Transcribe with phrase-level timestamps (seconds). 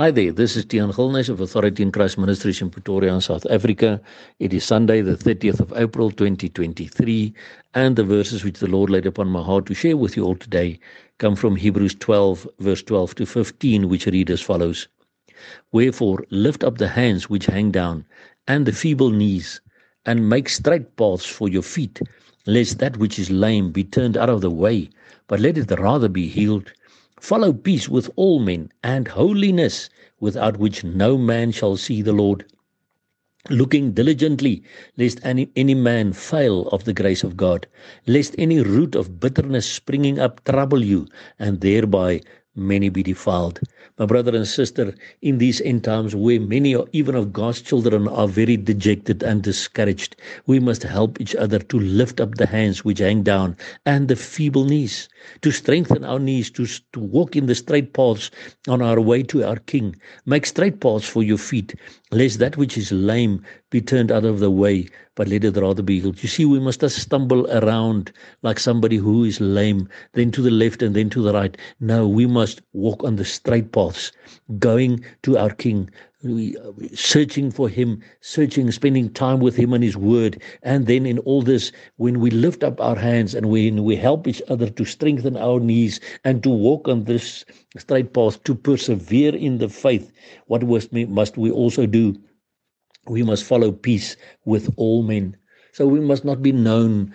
[0.00, 4.00] Hi there, this is Tian Gilnes of Authority in Christ Ministries in Pretoria South Africa.
[4.38, 7.34] It is Sunday, the 30th of April 2023,
[7.74, 10.36] and the verses which the Lord laid upon my heart to share with you all
[10.36, 10.80] today
[11.18, 14.88] come from Hebrews 12, verse 12 to 15, which read as follows
[15.70, 18.06] Wherefore, lift up the hands which hang down,
[18.48, 19.60] and the feeble knees,
[20.06, 22.00] and make straight paths for your feet,
[22.46, 24.88] lest that which is lame be turned out of the way,
[25.26, 26.72] but let it rather be healed.
[27.20, 32.46] Follow peace with all men and holiness, without which no man shall see the Lord.
[33.48, 34.62] Looking diligently,
[34.96, 37.66] lest any, any man fail of the grace of God,
[38.06, 41.06] lest any root of bitterness springing up trouble you,
[41.38, 42.20] and thereby
[42.56, 43.60] many be defiled.
[43.98, 48.08] My brother and sister, in these end times where many or even of God's children
[48.08, 52.84] are very dejected and discouraged, we must help each other to lift up the hands
[52.84, 55.08] which hang down and the feeble knees,
[55.42, 58.30] to strengthen our knees, to, to walk in the straight paths
[58.68, 59.94] on our way to our King.
[60.26, 61.74] Make straight paths for your feet,
[62.10, 65.82] lest that which is lame be turned out of the way, but let it rather
[65.82, 66.22] be healed.
[66.22, 70.50] You see, we must not stumble around like somebody who is lame, then to the
[70.50, 71.56] left and then to the right.
[71.78, 74.10] No, we must walk on the straight paths,
[74.58, 75.88] going to our King,
[76.22, 80.42] uh, searching for him, searching, spending time with him and his word.
[80.62, 84.26] And then in all this, when we lift up our hands and when we help
[84.26, 87.44] each other to strengthen our knees and to walk on this
[87.78, 90.10] straight path, to persevere in the faith,
[90.46, 92.16] what must we also do?
[93.06, 95.36] We must follow peace with all men.
[95.72, 97.14] So we must not be known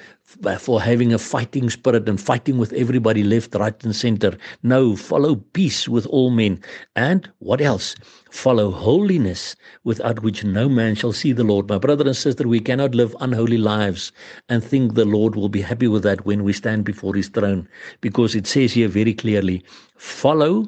[0.60, 4.38] for having a fighting spirit and fighting with everybody left, right, and center.
[4.64, 6.62] No, follow peace with all men.
[6.96, 7.96] And what else?
[8.32, 11.68] Follow holiness, without which no man shall see the Lord.
[11.68, 14.14] My brother and sister, we cannot live unholy lives
[14.48, 17.68] and think the Lord will be happy with that when we stand before his throne.
[18.00, 19.64] Because it says here very clearly
[19.98, 20.66] follow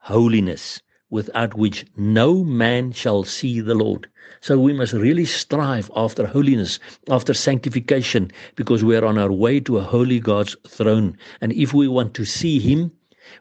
[0.00, 4.08] holiness without which no man shall see the Lord.
[4.40, 6.78] So we must really strive after holiness,
[7.10, 11.16] after sanctification, because we are on our way to a holy God's throne.
[11.42, 12.90] And if we want to see Him,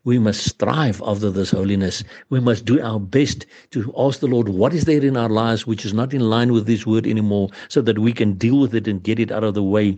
[0.03, 2.03] we must strive after this holiness.
[2.29, 5.65] We must do our best to ask the Lord, what is there in our lives
[5.65, 8.75] which is not in line with this word anymore, so that we can deal with
[8.75, 9.97] it and get it out of the way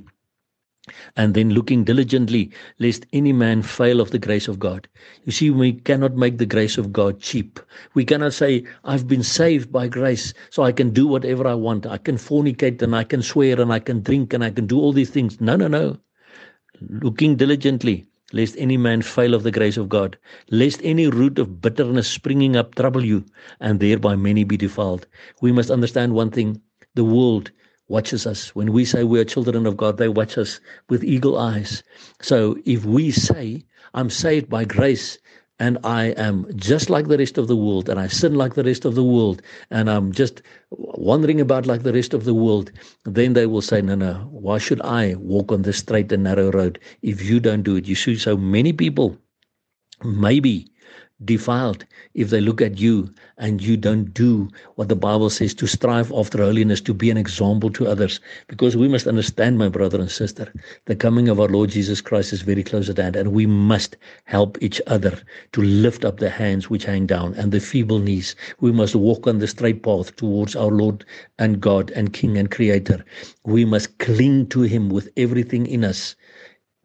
[1.16, 4.88] and then looking diligently lest any man fail of the grace of God.
[5.24, 7.60] You see, we cannot make the grace of God cheap.
[7.94, 11.86] We cannot say, I've been saved by grace, so I can do whatever I want.
[11.86, 14.80] I can fornicate and I can swear and I can drink and I can do
[14.80, 15.40] all these things.
[15.40, 15.98] No, no, no.
[16.82, 20.18] Looking diligently lest any man fail of the grace of God,
[20.50, 23.24] lest any root of bitterness springing up trouble you,
[23.60, 25.06] and thereby many be defiled.
[25.40, 26.60] We must understand one thing
[26.96, 27.52] the world
[27.88, 28.56] watches us.
[28.56, 31.84] When we say we are children of God, they watch us with eagle eyes.
[32.22, 35.18] So if we say, I'm saved by grace
[35.60, 38.64] and I am just like the rest of the world and I sin like the
[38.64, 40.42] rest of the world and I'm just
[40.72, 42.72] wandering about like the rest of the world,
[43.06, 46.52] then they will say, No, no, why should I walk on this straight and narrow
[46.52, 47.88] road if you don't do it?
[47.88, 49.18] You see, so many people
[50.04, 50.68] maybe
[51.26, 55.68] defiled if they look at you and you don't do what the Bible says to
[55.68, 58.20] strive after holiness, to be an example to others.
[58.48, 60.52] Because we must understand, my brother and sister,
[60.86, 63.98] the coming of our Lord Jesus Christ is very close at hand, and we must
[64.26, 65.20] help each other
[65.54, 68.36] to lift up the hands which hang down and the feeble knees.
[68.60, 71.06] We must walk on the straight path towards our Lord
[71.40, 73.04] and God and King and Creator.
[73.46, 76.16] We must cling to Him with everything in us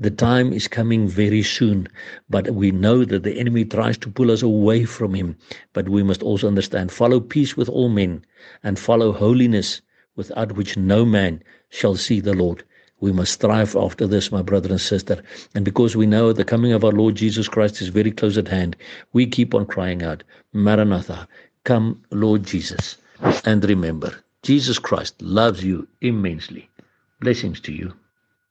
[0.00, 1.88] the time is coming very soon,
[2.30, 5.36] but we know that the enemy tries to pull us away from him.
[5.72, 8.24] But we must also understand follow peace with all men
[8.62, 9.80] and follow holiness,
[10.14, 12.62] without which no man shall see the Lord.
[13.00, 15.20] We must strive after this, my brother and sister.
[15.56, 18.46] And because we know the coming of our Lord Jesus Christ is very close at
[18.46, 18.76] hand,
[19.12, 20.22] we keep on crying out,
[20.52, 21.26] Maranatha,
[21.64, 22.98] come, Lord Jesus.
[23.44, 26.70] And remember, Jesus Christ loves you immensely.
[27.20, 27.94] Blessings to you.